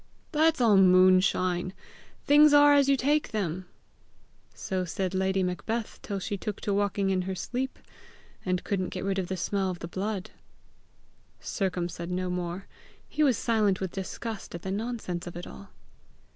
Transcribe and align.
"That's 0.31 0.59
all 0.59 0.77
moonshine! 0.77 1.73
Things 2.25 2.53
are 2.53 2.73
as 2.73 2.89
you 2.89 2.97
take 2.97 3.27
them." 3.29 3.67
"So 4.55 4.83
said 4.83 5.13
Lady 5.13 5.43
Macbeth 5.43 5.99
till 6.01 6.17
she 6.17 6.37
took 6.39 6.59
to 6.61 6.73
walking 6.73 7.11
in 7.11 7.21
her 7.29 7.35
sleep, 7.35 7.77
and 8.43 8.63
couldn't 8.63 8.89
get 8.89 9.03
rid 9.05 9.19
of 9.19 9.27
the 9.27 9.37
smell 9.37 9.69
of 9.69 9.77
the 9.77 9.87
blood!" 9.87 10.31
Sercombe 11.39 11.89
said 11.91 12.09
no 12.09 12.31
more. 12.31 12.65
He 13.07 13.21
was 13.21 13.37
silent 13.37 13.79
with 13.79 13.91
disgust 13.91 14.55
at 14.55 14.63
the 14.63 14.71
nonsense 14.71 15.27
of 15.27 15.37
it 15.37 15.45
all. 15.45 15.69